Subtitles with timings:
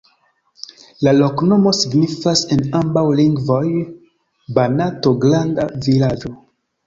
[1.07, 3.61] La loknomo signifas en ambaŭ lingvoj:
[4.57, 6.35] Banato-granda-vilaĝo.